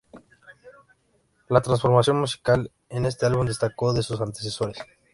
La 1.47 1.61
transformación 1.61 2.19
musical 2.21 2.71
en 2.89 3.05
este 3.05 3.27
álbum 3.27 3.45
destacó 3.45 3.93
de 3.93 4.01
sus 4.01 4.19
antecesores. 4.19 4.79